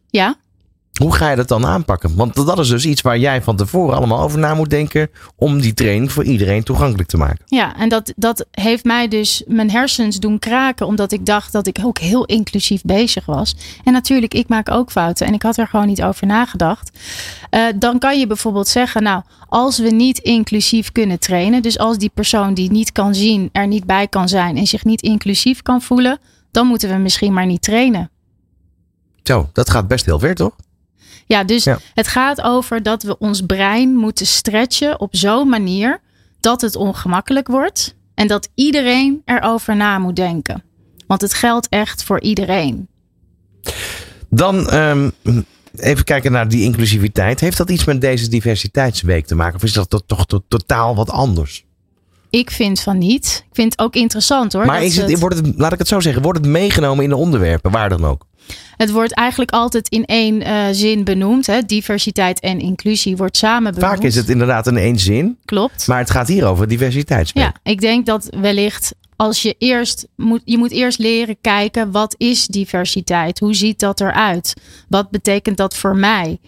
Ja, 0.09 0.35
Hoe 0.99 1.15
ga 1.15 1.29
je 1.29 1.35
dat 1.35 1.47
dan 1.47 1.65
aanpakken? 1.65 2.15
Want 2.15 2.35
dat 2.35 2.59
is 2.59 2.67
dus 2.67 2.85
iets 2.85 3.01
waar 3.01 3.17
jij 3.17 3.41
van 3.41 3.55
tevoren 3.55 3.95
allemaal 3.95 4.21
over 4.21 4.39
na 4.39 4.53
moet 4.53 4.69
denken. 4.69 5.09
om 5.35 5.61
die 5.61 5.73
training 5.73 6.11
voor 6.11 6.23
iedereen 6.23 6.63
toegankelijk 6.63 7.09
te 7.09 7.17
maken. 7.17 7.45
Ja, 7.45 7.75
en 7.75 7.89
dat, 7.89 8.13
dat 8.15 8.45
heeft 8.51 8.83
mij 8.83 9.07
dus 9.07 9.43
mijn 9.47 9.71
hersens 9.71 10.19
doen 10.19 10.39
kraken. 10.39 10.85
omdat 10.85 11.11
ik 11.11 11.25
dacht 11.25 11.51
dat 11.51 11.67
ik 11.67 11.79
ook 11.83 11.97
heel 11.97 12.25
inclusief 12.25 12.81
bezig 12.81 13.25
was. 13.25 13.55
En 13.83 13.93
natuurlijk, 13.93 14.33
ik 14.33 14.47
maak 14.47 14.71
ook 14.71 14.91
fouten 14.91 15.27
en 15.27 15.33
ik 15.33 15.41
had 15.41 15.57
er 15.57 15.67
gewoon 15.67 15.87
niet 15.87 16.03
over 16.03 16.27
nagedacht. 16.27 16.99
Uh, 17.51 17.65
dan 17.75 17.99
kan 17.99 18.19
je 18.19 18.27
bijvoorbeeld 18.27 18.67
zeggen, 18.67 19.03
nou, 19.03 19.23
als 19.47 19.77
we 19.77 19.89
niet 19.89 20.17
inclusief 20.17 20.91
kunnen 20.91 21.19
trainen. 21.19 21.61
dus 21.61 21.77
als 21.77 21.97
die 21.97 22.11
persoon 22.13 22.53
die 22.53 22.71
niet 22.71 22.91
kan 22.91 23.15
zien 23.15 23.49
er 23.51 23.67
niet 23.67 23.85
bij 23.85 24.07
kan 24.07 24.29
zijn 24.29 24.57
en 24.57 24.67
zich 24.67 24.85
niet 24.85 25.01
inclusief 25.01 25.61
kan 25.61 25.81
voelen. 25.81 26.19
dan 26.51 26.67
moeten 26.67 26.89
we 26.89 26.95
misschien 26.95 27.33
maar 27.33 27.45
niet 27.45 27.61
trainen. 27.61 28.09
Zo, 29.23 29.49
dat 29.53 29.69
gaat 29.69 29.87
best 29.87 30.05
heel 30.05 30.19
ver, 30.19 30.35
toch? 30.35 30.55
Ja, 31.25 31.43
dus 31.43 31.67
het 31.93 32.07
gaat 32.07 32.41
over 32.41 32.83
dat 32.83 33.03
we 33.03 33.17
ons 33.17 33.41
brein 33.41 33.95
moeten 33.95 34.25
stretchen 34.25 34.99
op 34.99 35.15
zo'n 35.15 35.49
manier 35.49 36.01
dat 36.39 36.61
het 36.61 36.75
ongemakkelijk 36.75 37.47
wordt 37.47 37.95
en 38.13 38.27
dat 38.27 38.49
iedereen 38.55 39.21
erover 39.25 39.75
na 39.75 39.99
moet 39.99 40.15
denken. 40.15 40.63
Want 41.07 41.21
het 41.21 41.33
geldt 41.33 41.69
echt 41.69 42.03
voor 42.03 42.21
iedereen. 42.21 42.87
Dan 44.29 44.73
um, 44.73 45.11
even 45.75 46.03
kijken 46.03 46.31
naar 46.31 46.47
die 46.47 46.63
inclusiviteit. 46.63 47.39
Heeft 47.39 47.57
dat 47.57 47.69
iets 47.69 47.85
met 47.85 48.01
deze 48.01 48.29
diversiteitsweek 48.29 49.25
te 49.25 49.35
maken? 49.35 49.55
Of 49.55 49.63
is 49.63 49.73
dat 49.73 50.03
toch 50.05 50.25
totaal 50.47 50.95
wat 50.95 51.09
anders? 51.09 51.65
Ik 52.29 52.51
vind 52.51 52.79
van 52.79 52.97
niet. 52.97 53.43
Ik 53.49 53.55
vind 53.55 53.71
het 53.71 53.81
ook 53.81 53.95
interessant 53.95 54.53
hoor. 54.53 54.65
Maar 54.65 54.83
is 54.83 54.97
het, 54.97 55.19
wordt 55.19 55.35
het, 55.35 55.53
laat 55.57 55.73
ik 55.73 55.79
het 55.79 55.87
zo 55.87 55.99
zeggen, 55.99 56.21
wordt 56.21 56.39
het 56.39 56.47
meegenomen 56.47 57.03
in 57.03 57.09
de 57.09 57.15
onderwerpen, 57.15 57.71
waar 57.71 57.89
dan 57.89 58.05
ook? 58.05 58.27
Het 58.77 58.91
wordt 58.91 59.13
eigenlijk 59.13 59.51
altijd 59.51 59.89
in 59.89 60.05
één 60.05 60.41
uh, 60.41 60.65
zin 60.71 61.03
benoemd. 61.03 61.47
Hè? 61.47 61.61
Diversiteit 61.61 62.39
en 62.39 62.59
inclusie 62.59 63.17
wordt 63.17 63.37
samen 63.37 63.73
benoemd. 63.73 63.93
Vaak 63.93 64.03
is 64.03 64.15
het 64.15 64.29
inderdaad 64.29 64.67
in 64.67 64.77
één 64.77 64.99
zin. 64.99 65.37
Klopt. 65.45 65.87
Maar 65.87 65.99
het 65.99 66.09
gaat 66.09 66.27
hier 66.27 66.45
over 66.45 66.67
diversiteitsweek. 66.67 67.43
Ja, 67.43 67.53
ik 67.63 67.81
denk 67.81 68.05
dat 68.05 68.29
wellicht 68.41 68.93
als 69.15 69.41
je 69.41 69.55
eerst 69.57 70.07
moet, 70.15 70.41
je 70.45 70.57
moet 70.57 70.71
eerst 70.71 70.99
leren 70.99 71.37
kijken 71.41 71.91
wat 71.91 72.15
is 72.17 72.47
diversiteit? 72.47 73.39
Hoe 73.39 73.53
ziet 73.53 73.79
dat 73.79 74.01
eruit? 74.01 74.53
Wat 74.87 75.09
betekent 75.09 75.57
dat 75.57 75.75
voor 75.75 75.95
mij? 75.95 76.39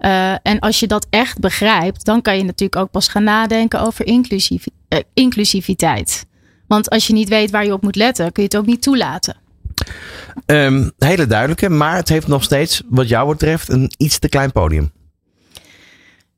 Uh, 0.00 0.30
en 0.30 0.58
als 0.58 0.80
je 0.80 0.86
dat 0.86 1.06
echt 1.10 1.38
begrijpt, 1.38 2.04
dan 2.04 2.22
kan 2.22 2.36
je 2.36 2.44
natuurlijk 2.44 2.80
ook 2.80 2.90
pas 2.90 3.08
gaan 3.08 3.24
nadenken 3.24 3.80
over 3.80 4.06
inclusief, 4.06 4.64
uh, 4.88 4.98
inclusiviteit. 5.14 6.26
Want 6.66 6.90
als 6.90 7.06
je 7.06 7.12
niet 7.12 7.28
weet 7.28 7.50
waar 7.50 7.64
je 7.64 7.72
op 7.72 7.82
moet 7.82 7.96
letten, 7.96 8.32
kun 8.32 8.42
je 8.42 8.48
het 8.48 8.58
ook 8.58 8.66
niet 8.66 8.82
toelaten. 8.82 9.36
Um, 10.46 10.92
hele 10.98 11.26
duidelijke, 11.26 11.68
maar 11.68 11.96
het 11.96 12.08
heeft 12.08 12.26
nog 12.26 12.42
steeds, 12.42 12.82
wat 12.88 13.08
jou 13.08 13.28
betreft, 13.28 13.68
een 13.68 13.90
iets 13.96 14.18
te 14.18 14.28
klein 14.28 14.52
podium. 14.52 14.90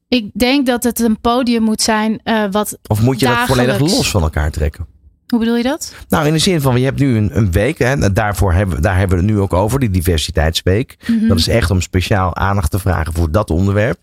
Ik 0.09 0.31
denk 0.35 0.67
dat 0.67 0.85
het 0.85 1.00
een 1.00 1.21
podium 1.21 1.62
moet 1.62 1.83
zijn 1.83 2.21
uh, 2.25 2.45
wat. 2.50 2.78
Of 2.87 3.02
moet 3.02 3.21
je 3.21 3.26
dagelijks... 3.26 3.67
dat 3.67 3.76
volledig 3.76 3.97
los 3.97 4.11
van 4.11 4.23
elkaar 4.23 4.50
trekken? 4.50 4.87
Hoe 5.28 5.38
bedoel 5.38 5.56
je 5.56 5.62
dat? 5.62 5.94
Nou, 6.08 6.26
in 6.26 6.32
de 6.32 6.38
zin 6.38 6.61
van, 6.61 6.78
je 6.78 6.85
hebt 6.85 6.99
nu 6.99 7.16
een, 7.16 7.37
een 7.37 7.52
week, 7.52 7.78
hè, 7.78 8.12
daarvoor 8.12 8.52
hebben, 8.52 8.82
daar 8.82 8.99
hebben 8.99 9.18
we 9.18 9.25
het 9.25 9.32
nu 9.32 9.40
ook 9.40 9.52
over, 9.52 9.80
die 9.80 9.90
diversiteitsweek. 9.90 10.97
Mm 11.06 11.18
-hmm. 11.18 11.28
Dat 11.28 11.38
is 11.38 11.49
echt 11.49 11.70
om 11.70 11.80
speciaal 11.80 12.37
aandacht 12.37 12.70
te 12.70 12.78
vragen 12.78 13.12
voor 13.12 13.30
dat 13.30 13.50
onderwerp. 13.50 13.99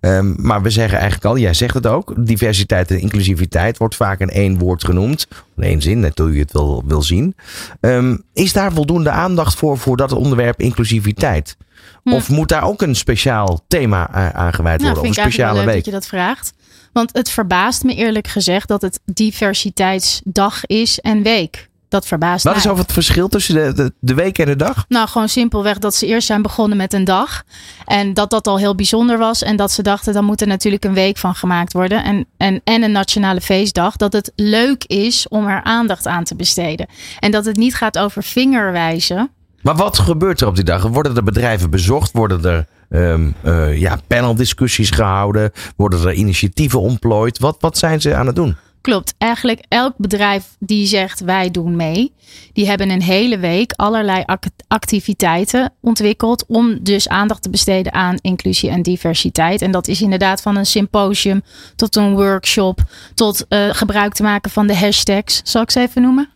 Um, 0.00 0.34
maar 0.38 0.62
we 0.62 0.70
zeggen 0.70 0.98
eigenlijk 0.98 1.24
al, 1.24 1.38
jij 1.38 1.54
zegt 1.54 1.74
het 1.74 1.86
ook, 1.86 2.14
diversiteit 2.26 2.90
en 2.90 3.00
inclusiviteit 3.00 3.78
wordt 3.78 3.96
vaak 3.96 4.20
in 4.20 4.28
één 4.28 4.58
woord 4.58 4.84
genoemd. 4.84 5.26
In 5.56 5.62
één 5.62 5.82
zin, 5.82 6.00
net 6.00 6.18
hoe 6.18 6.32
je 6.32 6.40
het 6.40 6.52
wil, 6.52 6.82
wil 6.86 7.02
zien. 7.02 7.34
Um, 7.80 8.22
is 8.32 8.52
daar 8.52 8.72
voldoende 8.72 9.10
aandacht 9.10 9.54
voor, 9.54 9.78
voor 9.78 9.96
dat 9.96 10.12
onderwerp 10.12 10.60
inclusiviteit? 10.60 11.56
Hm. 12.02 12.12
Of 12.12 12.28
moet 12.28 12.48
daar 12.48 12.64
ook 12.64 12.82
een 12.82 12.96
speciaal 12.96 13.64
thema 13.68 14.10
aangeweid 14.32 14.80
nou, 14.80 14.92
worden? 14.92 15.10
Of 15.10 15.16
een 15.16 15.22
speciale 15.22 15.54
leuk 15.54 15.64
week? 15.64 15.74
dat 15.74 15.84
je 15.84 15.90
dat 15.90 16.06
vraagt. 16.06 16.52
Want 16.92 17.12
het 17.12 17.30
verbaast 17.30 17.82
me 17.82 17.94
eerlijk 17.94 18.28
gezegd 18.28 18.68
dat 18.68 18.82
het 18.82 19.00
diversiteitsdag 19.04 20.66
is 20.66 21.00
en 21.00 21.22
week. 21.22 21.68
Dat 21.90 22.06
verbaast 22.06 22.44
Wat 22.44 22.52
mij. 22.52 22.62
is 22.62 22.68
over 22.68 22.82
het 22.82 22.92
verschil 22.92 23.28
tussen 23.28 23.54
de, 23.54 23.72
de, 23.72 23.92
de 24.00 24.14
week 24.14 24.38
en 24.38 24.46
de 24.46 24.56
dag? 24.56 24.84
Nou, 24.88 25.08
gewoon 25.08 25.28
simpelweg 25.28 25.78
dat 25.78 25.94
ze 25.94 26.06
eerst 26.06 26.26
zijn 26.26 26.42
begonnen 26.42 26.76
met 26.76 26.92
een 26.92 27.04
dag. 27.04 27.42
En 27.84 28.14
dat 28.14 28.30
dat 28.30 28.46
al 28.46 28.58
heel 28.58 28.74
bijzonder 28.74 29.18
was. 29.18 29.42
En 29.42 29.56
dat 29.56 29.72
ze 29.72 29.82
dachten, 29.82 30.12
dan 30.12 30.24
moet 30.24 30.40
er 30.40 30.46
natuurlijk 30.46 30.84
een 30.84 30.94
week 30.94 31.16
van 31.16 31.34
gemaakt 31.34 31.72
worden. 31.72 32.04
En, 32.04 32.26
en, 32.36 32.60
en 32.64 32.82
een 32.82 32.92
nationale 32.92 33.40
feestdag. 33.40 33.96
Dat 33.96 34.12
het 34.12 34.32
leuk 34.36 34.84
is 34.84 35.28
om 35.28 35.46
er 35.46 35.62
aandacht 35.62 36.06
aan 36.06 36.24
te 36.24 36.36
besteden. 36.36 36.86
En 37.18 37.30
dat 37.30 37.44
het 37.44 37.56
niet 37.56 37.74
gaat 37.74 37.98
over 37.98 38.22
vingerwijzen. 38.22 39.30
Maar 39.62 39.74
wat 39.74 39.98
gebeurt 39.98 40.40
er 40.40 40.46
op 40.46 40.54
die 40.54 40.64
dag? 40.64 40.82
Worden 40.82 41.16
er 41.16 41.22
bedrijven 41.22 41.70
bezocht? 41.70 42.12
Worden 42.12 42.44
er 42.44 42.66
um, 43.12 43.34
uh, 43.44 43.78
ja, 43.78 43.98
paneldiscussies 44.06 44.90
gehouden? 44.90 45.52
Worden 45.76 46.06
er 46.06 46.12
initiatieven 46.12 46.80
ontplooid? 46.80 47.38
Wat, 47.38 47.56
wat 47.60 47.78
zijn 47.78 48.00
ze 48.00 48.14
aan 48.14 48.26
het 48.26 48.36
doen? 48.36 48.56
Klopt. 48.80 49.14
Eigenlijk 49.18 49.64
elk 49.68 49.94
bedrijf 49.96 50.56
die 50.58 50.86
zegt 50.86 51.20
wij 51.20 51.50
doen 51.50 51.76
mee, 51.76 52.14
die 52.52 52.66
hebben 52.66 52.90
een 52.90 53.02
hele 53.02 53.38
week 53.38 53.72
allerlei 53.76 54.24
activiteiten 54.68 55.72
ontwikkeld 55.80 56.44
om 56.46 56.78
dus 56.82 57.08
aandacht 57.08 57.42
te 57.42 57.50
besteden 57.50 57.92
aan 57.92 58.16
inclusie 58.20 58.70
en 58.70 58.82
diversiteit. 58.82 59.62
En 59.62 59.70
dat 59.70 59.88
is 59.88 60.00
inderdaad 60.00 60.42
van 60.42 60.56
een 60.56 60.66
symposium 60.66 61.42
tot 61.76 61.96
een 61.96 62.14
workshop, 62.14 62.80
tot 63.14 63.46
uh, 63.48 63.68
gebruik 63.70 64.12
te 64.12 64.22
maken 64.22 64.50
van 64.50 64.66
de 64.66 64.76
hashtags. 64.76 65.40
Zal 65.44 65.62
ik 65.62 65.70
ze 65.70 65.80
even 65.80 66.02
noemen? 66.02 66.28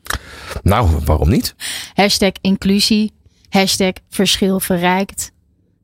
Nou, 0.63 0.99
waarom 1.05 1.29
niet? 1.29 1.55
Hashtag 1.95 2.33
inclusie, 2.41 3.13
hashtag 3.49 3.93
verschil 4.09 4.61
verrijkt, 4.61 5.33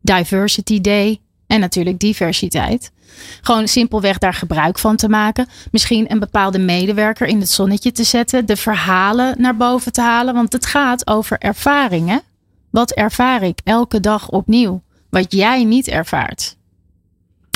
diversity 0.02 0.80
day 0.80 1.20
en 1.50 1.60
natuurlijk 1.60 1.98
diversiteit. 1.98 2.92
Gewoon 3.40 3.68
simpelweg 3.68 4.18
daar 4.18 4.34
gebruik 4.34 4.78
van 4.78 4.96
te 4.96 5.08
maken. 5.08 5.48
Misschien 5.70 6.10
een 6.10 6.18
bepaalde 6.18 6.58
medewerker 6.58 7.26
in 7.26 7.40
het 7.40 7.50
zonnetje 7.50 7.92
te 7.92 8.04
zetten. 8.04 8.46
De 8.46 8.56
verhalen 8.56 9.34
naar 9.38 9.56
boven 9.56 9.92
te 9.92 10.00
halen. 10.00 10.34
Want 10.34 10.52
het 10.52 10.66
gaat 10.66 11.06
over 11.06 11.38
ervaringen. 11.38 12.22
Wat 12.70 12.90
ervaar 12.90 13.42
ik 13.42 13.60
elke 13.64 14.00
dag 14.00 14.28
opnieuw? 14.28 14.82
Wat 15.10 15.32
jij 15.32 15.64
niet 15.64 15.88
ervaart. 15.88 16.56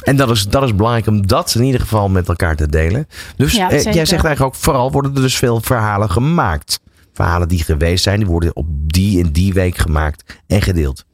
En 0.04 0.16
dat 0.16 0.30
is, 0.30 0.48
dat 0.48 0.62
is 0.62 0.74
belangrijk 0.74 1.06
om 1.06 1.26
dat 1.26 1.54
in 1.54 1.62
ieder 1.62 1.80
geval 1.80 2.08
met 2.08 2.28
elkaar 2.28 2.56
te 2.56 2.68
delen. 2.68 3.08
Dus 3.36 3.52
Ja, 3.52 3.70
eh, 3.70 3.82
jij 3.82 3.92
zegt 4.06 4.10
eigenlijk 4.10 4.40
ook, 4.40 4.54
vooral 4.54 4.92
worden 4.92 5.14
er 5.14 5.20
dus 5.20 5.36
veel 5.36 5.60
verhalen 5.60 6.10
gemaakt. 6.10 6.80
Verhalen 7.12 7.48
die 7.48 7.64
geweest 7.64 8.02
zijn, 8.02 8.18
die 8.18 8.26
worden 8.26 8.56
op 8.56 8.66
die 8.68 9.22
en 9.24 9.32
die 9.32 9.52
week 9.52 9.76
gemaakt 9.76 10.40
en 10.46 10.62
gedeeld. 10.62 11.04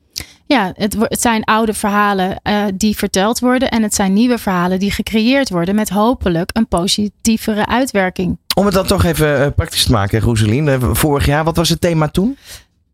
Ja, 0.52 0.72
het, 0.74 0.96
het 0.98 1.20
zijn 1.20 1.44
oude 1.44 1.74
verhalen 1.74 2.40
eh, 2.42 2.64
die 2.74 2.96
verteld 2.96 3.38
worden. 3.38 3.70
En 3.70 3.82
het 3.82 3.94
zijn 3.94 4.12
nieuwe 4.12 4.38
verhalen 4.38 4.78
die 4.78 4.90
gecreëerd 4.90 5.50
worden. 5.50 5.74
Met 5.74 5.88
hopelijk 5.88 6.50
een 6.52 6.68
positievere 6.68 7.66
uitwerking. 7.66 8.38
Om 8.56 8.64
het 8.64 8.74
dan 8.74 8.86
toch 8.86 9.04
even 9.04 9.40
eh, 9.44 9.46
praktisch 9.56 9.84
te 9.84 9.90
maken, 9.92 10.20
Roeselien. 10.20 10.68
Eh, 10.68 10.94
Vorig 10.94 11.26
jaar, 11.26 11.44
wat 11.44 11.56
was 11.56 11.68
het 11.68 11.80
thema 11.80 12.08
toen? 12.08 12.36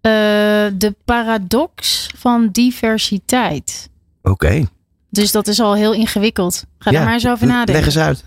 De 0.00 0.94
paradox 1.04 2.08
van 2.16 2.48
diversiteit. 2.52 3.88
Oké. 4.22 4.66
Dus 5.10 5.32
dat 5.32 5.48
is 5.48 5.60
al 5.60 5.74
heel 5.74 5.92
ingewikkeld. 5.94 6.64
Ga 6.78 6.90
Ja, 6.90 6.98
er 6.98 7.04
maar 7.04 7.14
eens 7.14 7.26
over 7.28 7.46
Leg 7.46 7.56
nadenken. 7.56 7.84
eens 7.84 7.98
uit. 7.98 8.24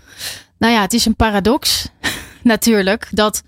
Nou 0.58 0.72
ja, 0.72 0.80
het 0.80 0.92
is 0.92 1.06
een 1.06 1.16
paradox 1.16 1.88
natuurlijk 2.42 3.08
dat, 3.10 3.42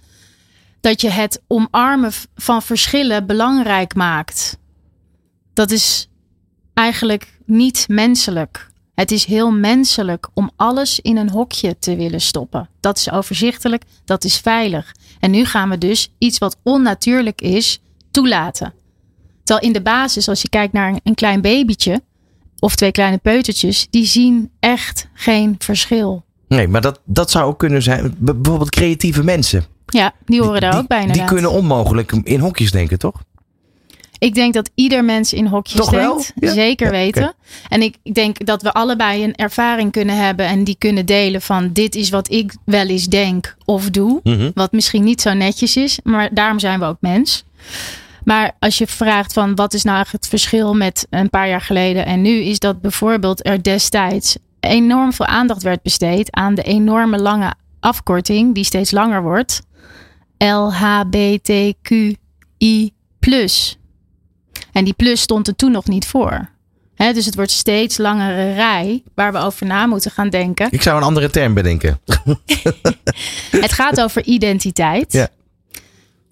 dat 0.81 1.01
je 1.01 1.11
het 1.11 1.41
omarmen 1.47 2.12
van 2.37 2.62
verschillen 2.62 3.27
belangrijk 3.27 3.95
maakt. 3.95 4.57
Dat 5.52 5.71
is 5.71 6.09
eigenlijk 6.75 7.38
niet 7.47 7.85
menselijk. 7.88 8.71
Het 8.94 9.11
is 9.11 9.25
heel 9.25 9.50
menselijk 9.52 10.28
om 10.35 10.50
alles 10.56 11.00
in 11.00 11.16
een 11.16 11.30
hokje 11.30 11.78
te 11.78 11.97
willen 11.97 12.21
stoppen. 12.21 12.68
Dat 12.80 12.97
is 12.99 13.11
overzichtelijk, 13.11 13.82
dat 14.04 14.25
is 14.25 14.38
veilig. 14.38 14.94
En 15.21 15.30
nu 15.30 15.44
gaan 15.44 15.68
we 15.68 15.78
dus 15.78 16.12
iets 16.18 16.38
wat 16.38 16.56
onnatuurlijk 16.62 17.40
is 17.40 17.80
toelaten. 18.11 18.75
Terwijl 19.44 19.66
in 19.66 19.73
de 19.73 19.82
basis, 19.82 20.28
als 20.28 20.42
je 20.42 20.49
kijkt 20.49 20.73
naar 20.73 20.99
een- 21.02 21.14
klein 21.14 21.40
babytje 21.40 22.02
of 22.59 22.75
twee 22.76 22.90
kleine 22.90 23.18
peutertjes, 23.18 23.87
die 23.90 24.06
zien 24.06 24.50
echt 24.61 25.09
geen 25.14 25.54
verschil. 25.59 26.25
Nee, 26.49 26.68
maar 26.68 26.80
dat, 26.80 27.00
dat 27.04 27.30
zou 27.30 27.44
ook 27.44 27.59
kunnen 27.59 27.82
zijn. 27.82 28.14
Bijvoorbeeld 28.18 28.71
creatieve 28.71 29.25
mensen. 29.25 29.64
Ja, 29.87 30.14
die 30.25 30.42
horen 30.42 30.61
daar 30.61 30.78
ook 30.78 30.87
bij 30.87 31.06
Die 31.06 31.25
kunnen 31.25 31.50
onmogelijk 31.50 32.12
in 32.12 32.40
hokjes 32.40 32.71
denken, 32.71 32.99
toch? 32.99 33.23
Ik 34.23 34.35
denk 34.35 34.55
dat 34.55 34.71
ieder 34.75 35.05
mens 35.05 35.33
in 35.33 35.47
hokjes 35.47 35.76
Toch 35.76 35.91
wel? 35.91 36.14
denkt. 36.14 36.33
Ja? 36.35 36.52
Zeker 36.52 36.87
Ja, 36.87 36.93
weten. 36.93 37.35
En 37.69 37.83
ik 37.83 37.97
ik 38.02 38.14
denk 38.14 38.47
dat 38.47 38.62
we 38.62 38.73
allebei 38.73 39.25
een 39.25 39.35
ervaring 39.35 39.93
kunnen 39.93 40.17
hebben. 40.17 40.47
En 40.47 40.64
die 40.64 40.76
kunnen 40.79 41.07
delen 41.07 41.43
van 41.43 41.73
dit 41.73 41.95
is 41.95 42.11
wat 42.11 42.31
ik 42.31 42.55
wel 42.64 42.87
eens 42.87 43.07
denk 43.07 43.57
of 43.64 43.91
doe. 43.91 44.21
Mhm. 44.23 44.50
Wat 44.55 44.73
misschien 44.73 45.05
niet 45.05 45.21
zo 45.21 45.33
netjes 45.33 45.76
is. 45.76 45.99
Maar 46.02 46.35
daarom 46.35 46.59
zijn 46.59 46.79
we 46.79 46.85
ook 46.85 46.97
mens. 47.00 47.45
Maar 48.25 48.52
als 48.59 48.79
je 48.79 48.87
vraagt 48.87 49.33
van 49.33 49.55
wat 49.55 49.75
is 49.75 49.83
nou 49.83 49.97
eigenlijk 49.97 50.25
het 50.25 50.41
verschil 50.41 50.75
met 50.75 51.07
een 51.11 51.31
paar 51.31 51.49
jaar 51.49 51.61
geleden 51.61 52.07
en 52.07 52.23
nu. 52.23 52.31
Is 52.43 52.59
dat 52.59 52.81
bijvoorbeeld 52.81 53.47
er 53.47 53.62
destijds 53.62 54.37
enorm 54.61 55.12
veel 55.12 55.26
aandacht 55.26 55.62
werd 55.62 55.83
besteed 55.83 56.33
aan 56.33 56.55
de 56.55 56.62
enorme 56.62 57.19
lange 57.19 57.55
afkorting. 57.81 58.55
Die 58.55 58.64
steeds 58.64 58.91
langer 58.91 59.23
wordt. 59.23 59.62
LHBTQI+. 60.38 62.12
En 64.73 64.85
die 64.85 64.95
plus 64.95 65.21
stond 65.21 65.49
er 65.49 65.57
toen 65.57 65.73
nog 65.73 65.87
niet 65.87 66.07
voor. 66.07 66.49
Hè, 66.95 67.12
dus 67.12 67.26
het 67.26 67.35
wordt 67.35 67.50
steeds 67.50 67.99
langere 67.99 68.55
rij 68.55 69.02
waar 69.14 69.33
we 69.33 69.38
over 69.38 69.67
na 69.67 69.87
moeten 69.87 70.11
gaan 70.11 70.31
denken. 70.31 70.67
Ik 70.71 70.83
zou 70.83 70.97
een 70.97 71.02
andere 71.02 71.31
term 71.31 71.55
bedenken. 71.55 72.00
Het 73.50 73.73
gaat 73.73 74.00
over 74.00 74.25
identiteit. 74.25 75.12
Ja. 75.12 75.29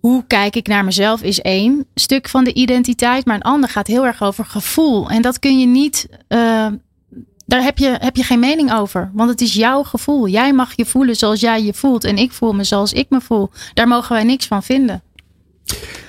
Hoe 0.01 0.25
kijk 0.27 0.57
ik 0.57 0.67
naar 0.67 0.85
mezelf 0.85 1.23
is 1.23 1.41
één 1.41 1.87
stuk 1.95 2.29
van 2.29 2.45
de 2.45 2.53
identiteit, 2.53 3.25
maar 3.25 3.35
een 3.35 3.43
ander 3.43 3.71
gaat 3.71 3.87
heel 3.87 4.07
erg 4.07 4.23
over 4.23 4.45
gevoel. 4.45 5.11
En 5.11 5.23
dat 5.23 5.39
kun 5.39 5.59
je 5.59 5.67
niet, 5.67 6.09
eh, 6.29 6.67
daar 7.47 7.63
heb 7.63 7.79
je, 7.79 7.97
heb 8.01 8.17
je 8.17 8.23
geen 8.23 8.39
mening 8.39 8.73
over, 8.73 9.11
want 9.15 9.31
het 9.31 9.41
is 9.41 9.55
jouw 9.55 9.83
gevoel. 9.83 10.29
Jij 10.29 10.53
mag 10.53 10.73
je 10.77 10.87
voelen 10.87 11.17
zoals 11.17 11.41
jij 11.41 11.63
je 11.63 11.75
voelt 11.75 12.05
en 12.05 12.17
ik 12.17 12.33
voel 12.33 12.53
me 12.53 12.65
zoals 12.65 12.93
ik 12.93 13.07
me 13.09 13.21
voel. 13.21 13.51
Daar 13.75 13.89
mogen 13.89 14.13
wij 14.15 14.25
niks 14.25 14.47
van 14.47 14.63
vinden. 14.63 15.03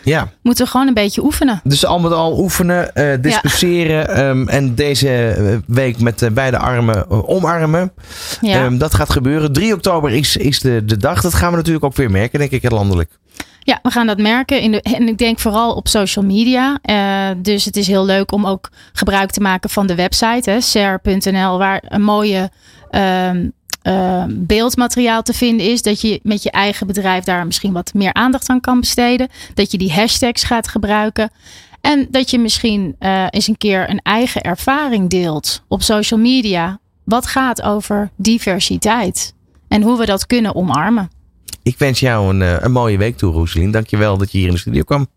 Ja, 0.04 0.30
Moeten 0.42 0.66
we 0.66 0.72
gewoon 0.72 0.88
een 0.88 0.94
beetje 0.94 1.24
oefenen. 1.24 1.62
dus 1.64 1.86
al 1.86 2.00
met 2.00 2.12
al 2.12 2.40
oefenen, 2.40 2.96
eh 2.96 3.22
discussiëren 3.22 4.10
ehm, 4.10 4.48
en 4.48 4.76
deze 4.76 5.10
eh, 5.10 5.58
week 5.68 6.00
met 6.00 6.22
eh, 6.22 6.30
beide 6.30 6.58
armen 6.58 7.10
omarmen. 7.28 7.92
Ja. 8.42 8.66
Ehm, 8.66 8.78
dat 8.78 8.94
gaat 8.94 9.10
gebeuren. 9.10 9.54
3 9.54 9.74
oktober 9.74 10.12
is, 10.12 10.38
is 10.38 10.60
de, 10.60 10.86
de 10.86 10.98
dag. 10.98 11.22
Dat 11.22 11.34
gaan 11.34 11.50
we 11.52 11.58
natuurlijk 11.58 11.86
ook 11.86 11.96
weer 11.96 12.12
merken, 12.12 12.40
denk 12.40 12.52
ik, 12.52 12.72
landelijk. 12.72 13.20
Ja, 13.60 13.80
we 13.84 13.90
gaan 13.90 14.08
dat 14.08 14.18
merken. 14.18 14.62
In 14.62 14.72
de, 14.72 14.82
en 14.82 15.08
ik 15.08 15.18
denk 15.18 15.40
vooral 15.40 15.74
op 15.74 15.88
social 15.88 16.26
media. 16.26 16.80
Dus 17.38 17.66
het 17.66 17.78
is 17.78 17.88
heel 17.88 18.06
leuk 18.06 18.32
om 18.32 18.48
ook 18.48 18.70
gebruik 18.94 19.32
te 19.32 19.42
maken 19.42 19.70
van 19.70 19.88
de 19.88 19.96
website, 19.96 20.60
share.nl, 20.62 21.58
waar 21.58 21.84
een 21.88 22.02
mooie 22.02 22.50
ehm, 22.90 23.48
ehm, 23.82 24.30
beeldmateriaal 24.34 25.22
te 25.22 25.34
vinden 25.34 25.66
is. 25.66 25.82
Dat 25.82 26.02
je 26.02 26.20
met 26.24 26.44
je 26.44 26.52
eigen 26.52 26.88
bedrijf 26.88 27.24
daar 27.24 27.46
misschien 27.46 27.74
wat 27.74 27.94
meer 27.94 28.14
aandacht 28.14 28.50
aan 28.50 28.60
kan 28.60 28.80
besteden. 28.80 29.28
Dat 29.54 29.72
je 29.72 29.78
die 29.78 29.94
hashtags 29.94 30.44
gaat 30.44 30.68
gebruiken. 30.68 31.32
En 31.82 32.08
dat 32.10 32.30
je 32.30 32.40
misschien 32.40 32.96
eh, 33.00 33.26
eens 33.30 33.48
een 33.48 33.58
keer 33.58 33.90
een 33.90 34.02
eigen 34.04 34.42
ervaring 34.42 35.10
deelt 35.10 35.64
op 35.68 35.82
social 35.82 36.20
media. 36.20 36.80
Wat 37.04 37.28
gaat 37.28 37.62
over 37.62 38.10
diversiteit? 38.16 39.34
En 39.68 39.82
hoe 39.82 39.98
we 39.98 40.06
dat 40.06 40.26
kunnen 40.26 40.56
omarmen. 40.56 41.10
Ik 41.64 41.78
wens 41.78 42.00
jou 42.00 42.30
een, 42.30 42.42
eh, 42.42 42.56
een 42.60 42.72
mooie 42.72 42.98
week 42.98 43.18
toe, 43.18 43.34
Roeselien. 43.34 43.72
Dankjewel 43.72 44.18
dat 44.18 44.32
je 44.32 44.38
hier 44.38 44.48
in 44.48 44.54
de 44.54 44.60
studio 44.60 44.84
kwam. 44.84 45.08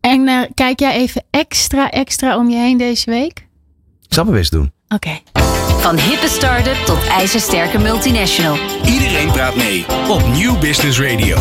En 0.00 0.28
eh, 0.28 0.40
kijk 0.54 0.80
jij 0.80 0.94
even 0.94 1.24
extra, 1.30 1.90
extra 1.90 2.36
om 2.36 2.50
je 2.50 2.56
heen 2.56 2.78
deze 2.78 3.10
week? 3.10 3.46
Ik 4.06 4.14
zal 4.14 4.24
mijn 4.24 4.36
best 4.36 4.50
doen. 4.50 4.72
Oké. 4.88 5.41
Van 5.82 5.98
hippe 5.98 6.28
start-up 6.28 6.76
tot 6.84 7.06
ijzersterke 7.08 7.78
multinational. 7.78 8.56
Iedereen 8.84 9.30
praat 9.30 9.56
mee 9.56 9.86
op 10.08 10.28
Nieuw 10.28 10.58
Business 10.58 11.00
Radio. 11.00 11.36